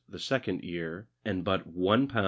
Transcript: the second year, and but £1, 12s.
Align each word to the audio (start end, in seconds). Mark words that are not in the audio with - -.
the 0.09 0.19
second 0.19 0.63
year, 0.63 1.07
and 1.25 1.43
but 1.43 1.67
£1, 1.75 2.07
12s. 2.07 2.19